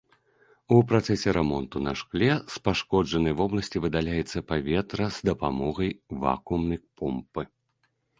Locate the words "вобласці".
3.41-3.81